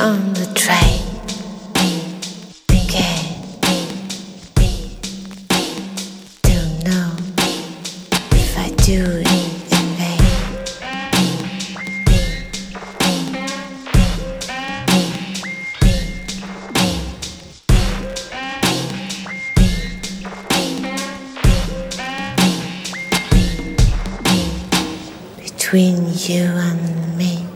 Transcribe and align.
on 0.00 0.32
the 0.32 0.46
train. 0.54 0.98
If 8.32 8.56
I 8.58 8.70
do 8.82 9.18
in 9.18 9.24
vain. 9.98 10.20
Between 25.42 26.08
you 26.14 26.44
and 26.44 27.18
me, 27.18 27.46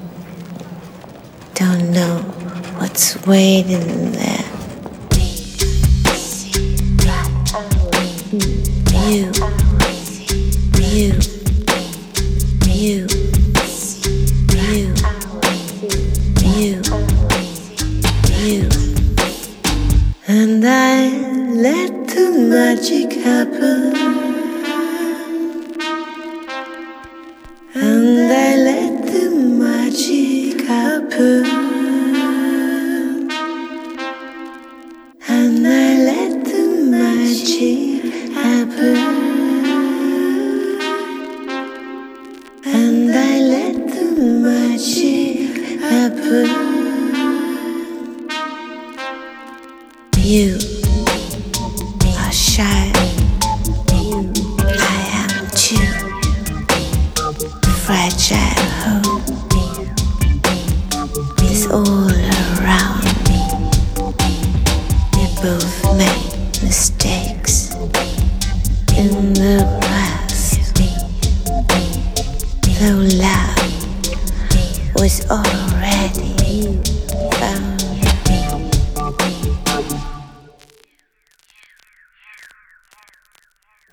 don't 1.55 1.91
know 1.91 2.34
what's 2.85 3.17
waiting 3.27 4.13
there. 4.13 4.45
You, 9.09 9.33
you, 10.93 11.13
you, 12.69 13.07
you, 14.61 14.95
you, 16.45 16.83
you, 18.45 18.69
and 20.29 20.63
I 20.63 21.09
let 21.67 22.09
the 22.09 22.25
magic 22.53 23.13
happen. 23.15 23.97
And 27.75 28.31
I 28.31 28.57
let 28.69 29.07
the 29.07 29.31
magic 29.31 30.67
happen. 30.69 31.54
And 35.47 35.67
I 35.67 35.97
let 36.11 36.45
the 36.47 36.63
magic 36.91 38.33
happen. 38.33 38.97
And 42.65 43.11
I 43.13 43.41
let 43.55 43.77
the 43.95 44.05
magic 44.47 45.81
happen. 45.83 46.49
You 50.17 50.57
are 52.23 52.33
shy. 52.33 52.91
I 54.81 54.99
am 55.29 55.45
too 55.51 55.91
fragile 57.85 58.65
is 61.51 61.67
all 61.71 62.14
both 65.45 65.99
made 65.99 66.63
mistakes 66.63 67.75
in 68.97 69.35
the 69.35 69.61
past. 69.83 70.75
Though 72.81 73.05
love 73.27 73.75
was 74.97 75.21
already 75.31 76.81
found. 77.37 77.85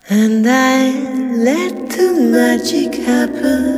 And 0.10 0.48
I 0.48 0.92
let 1.36 1.90
the 1.90 2.14
magic 2.32 2.96
happen. 2.96 3.71